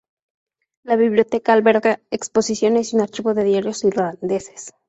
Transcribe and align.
La 0.83 0.95
biblioteca 0.95 1.53
alberga 1.53 2.01
exposiciones 2.09 2.91
y 2.91 2.95
un 2.95 3.03
archivo 3.03 3.35
de 3.35 3.43
diarios 3.43 3.83
irlandeses. 3.83 4.71